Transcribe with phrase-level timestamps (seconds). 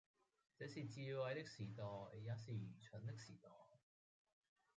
[0.57, 1.83] 這是智慧的時代，
[2.25, 3.49] 也是愚蠢的時代，